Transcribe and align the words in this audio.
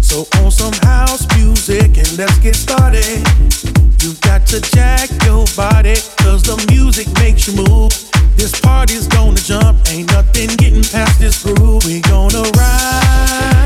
So 0.00 0.26
on 0.42 0.50
some 0.50 0.74
house 0.82 1.26
music 1.36 1.98
and 1.98 2.18
let's 2.18 2.38
get 2.38 2.56
started. 2.56 3.04
You 4.02 4.14
got 4.22 4.46
to 4.48 4.60
jack 4.60 5.10
your 5.24 5.44
body, 5.56 5.96
cause 6.18 6.42
the 6.42 6.56
music 6.70 7.08
makes 7.18 7.48
you 7.48 7.56
move. 7.56 7.92
This 8.36 8.58
party's 8.60 9.06
gonna 9.08 9.36
jump, 9.36 9.78
ain't 9.90 10.10
nothing 10.12 10.48
getting 10.56 10.82
past 10.82 11.18
this 11.18 11.42
groove. 11.42 11.84
We 11.84 12.00
gonna 12.00 12.42
ride. 12.56 13.57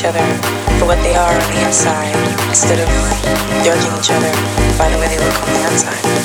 Each 0.00 0.06
other 0.06 0.24
for 0.78 0.86
what 0.86 0.96
they 1.02 1.14
are 1.14 1.34
on 1.34 1.52
the 1.52 1.66
inside 1.66 2.16
instead 2.48 2.80
of 2.80 2.88
judging 3.62 3.92
each 3.98 4.10
other 4.10 4.32
by 4.78 4.88
the 4.88 4.96
way 4.96 5.08
they 5.08 5.18
look 5.18 5.42
on 5.42 5.52
the 5.52 5.60
outside. 5.60 6.19